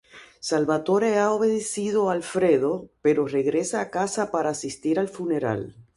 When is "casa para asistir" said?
3.91-4.97